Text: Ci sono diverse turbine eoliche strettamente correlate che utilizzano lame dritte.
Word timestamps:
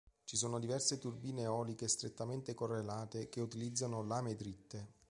Ci 0.23 0.35
sono 0.35 0.57
diverse 0.57 0.97
turbine 0.97 1.43
eoliche 1.43 1.87
strettamente 1.87 2.55
correlate 2.55 3.29
che 3.29 3.39
utilizzano 3.39 4.01
lame 4.01 4.35
dritte. 4.35 4.93